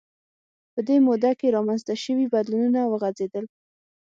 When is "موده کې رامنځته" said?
1.07-1.93